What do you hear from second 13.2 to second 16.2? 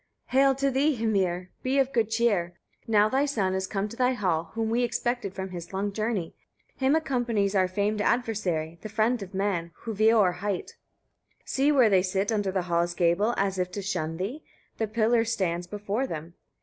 as if to shun thee: the pillar stands before